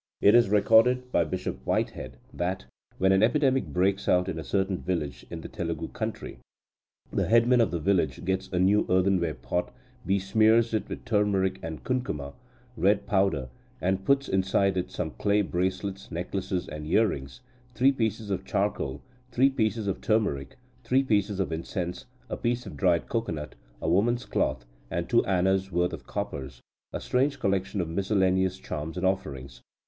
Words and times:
It 0.19 0.33
is 0.33 0.49
recorded 0.49 1.11
by 1.11 1.25
Bishop 1.25 1.59
Whitehead 1.63 2.17
that, 2.33 2.65
when 2.97 3.11
an 3.11 3.21
epidemic 3.21 3.67
breaks 3.67 4.09
out 4.09 4.27
in 4.27 4.39
a 4.39 4.43
certain 4.43 4.79
village 4.79 5.27
in 5.29 5.41
the 5.41 5.47
Telugu 5.47 5.89
country, 5.89 6.39
"the 7.13 7.27
headman 7.27 7.61
of 7.61 7.69
the 7.69 7.77
village 7.77 8.25
gets 8.25 8.47
a 8.47 8.57
new 8.57 8.87
earthenware 8.89 9.35
pot, 9.35 9.71
besmears 10.03 10.73
it 10.73 10.89
with 10.89 11.05
turmeric 11.05 11.59
and 11.61 11.83
kunkuma 11.83 12.33
(red 12.75 13.05
powder), 13.05 13.49
and 13.79 14.03
puts 14.03 14.27
inside 14.27 14.75
it 14.75 14.89
some 14.89 15.11
clay 15.11 15.43
bracelets, 15.43 16.09
necklaces, 16.09 16.67
and 16.67 16.87
earrings, 16.87 17.41
three 17.75 17.91
pieces 17.91 18.31
of 18.31 18.43
charcoal, 18.43 19.03
three 19.31 19.51
pieces 19.51 19.85
of 19.85 20.01
turmeric, 20.01 20.57
three 20.83 21.03
pieces 21.03 21.39
of 21.39 21.51
incense, 21.51 22.07
a 22.27 22.35
piece 22.35 22.65
of 22.65 22.75
dried 22.75 23.07
cocoanut, 23.07 23.53
a 23.79 23.87
woman's 23.87 24.25
cloth, 24.25 24.65
and 24.89 25.07
two 25.07 25.23
annas 25.27 25.71
worth 25.71 25.93
of 25.93 26.07
coppers 26.07 26.59
a 26.91 26.99
strange 26.99 27.39
collection 27.39 27.79
of 27.79 27.87
miscellaneous 27.87 28.57
charms 28.57 28.97
and 28.97 29.05
offerings. 29.05 29.61